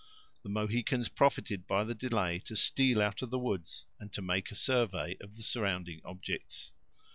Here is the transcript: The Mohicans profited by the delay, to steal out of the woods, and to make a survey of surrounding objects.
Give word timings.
The 0.41 0.49
Mohicans 0.49 1.09
profited 1.09 1.67
by 1.67 1.83
the 1.83 1.93
delay, 1.93 2.39
to 2.45 2.55
steal 2.55 3.03
out 3.03 3.21
of 3.21 3.29
the 3.29 3.37
woods, 3.37 3.85
and 3.99 4.11
to 4.13 4.21
make 4.23 4.49
a 4.49 4.55
survey 4.55 5.15
of 5.21 5.35
surrounding 5.43 6.01
objects. 6.03 6.71